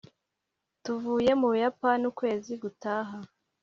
tuvuye 0.83 1.31
mu 1.39 1.47
buyapani 1.51 2.03
ukwezi 2.11 2.51
gutaha 2.63 3.17